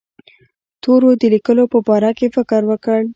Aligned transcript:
تورو 0.83 1.09
د 1.21 1.23
لیکلو 1.33 1.63
په 1.73 1.79
باره 1.87 2.11
کې 2.17 2.27
فکر 2.35 2.61
وکړ. 2.71 2.99